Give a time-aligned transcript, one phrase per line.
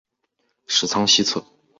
[0.65, 1.45] 十仓西侧。